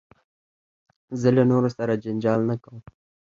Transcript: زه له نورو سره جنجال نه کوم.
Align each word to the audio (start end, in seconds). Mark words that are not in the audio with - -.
زه 1.21 1.29
له 1.35 1.43
نورو 1.51 1.69
سره 1.77 1.99
جنجال 2.03 2.39
نه 2.49 2.55
کوم. 2.63 2.77